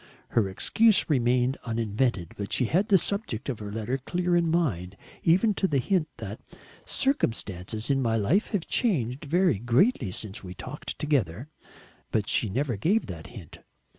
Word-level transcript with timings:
Her 0.29 0.49
excuse 0.49 1.07
remained 1.11 1.59
uninvented, 1.63 2.33
but 2.35 2.51
she 2.51 2.65
had 2.65 2.87
the 2.87 2.97
subject 2.97 3.49
of 3.49 3.59
her 3.59 3.71
letter 3.71 3.99
clear 3.99 4.35
in 4.35 4.45
her 4.45 4.49
mind, 4.49 4.97
even 5.21 5.53
to 5.53 5.67
the 5.67 5.77
hint 5.77 6.07
that 6.17 6.41
"circumstances 6.87 7.91
in 7.91 8.01
my 8.01 8.17
life 8.17 8.47
have 8.47 8.65
changed 8.65 9.25
very 9.25 9.59
greatly 9.59 10.09
since 10.09 10.43
we 10.43 10.55
talked 10.55 10.97
together." 10.97 11.49
But 12.11 12.27
she 12.27 12.49
never 12.49 12.77
gave 12.77 13.05
that 13.05 13.27
hint. 13.27 13.59